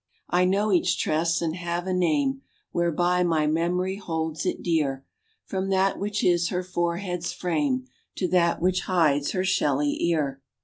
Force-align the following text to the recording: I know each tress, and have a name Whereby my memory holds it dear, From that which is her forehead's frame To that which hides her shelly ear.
I 0.31 0.45
know 0.45 0.71
each 0.71 0.97
tress, 0.97 1.43
and 1.43 1.55
have 1.55 1.85
a 1.85 1.93
name 1.93 2.41
Whereby 2.71 3.21
my 3.21 3.45
memory 3.45 3.97
holds 3.97 4.47
it 4.47 4.63
dear, 4.63 5.05
From 5.45 5.69
that 5.69 5.99
which 5.99 6.23
is 6.23 6.49
her 6.49 6.63
forehead's 6.63 7.31
frame 7.31 7.85
To 8.15 8.27
that 8.29 8.59
which 8.59 8.85
hides 8.85 9.33
her 9.33 9.43
shelly 9.45 10.03
ear. 10.05 10.41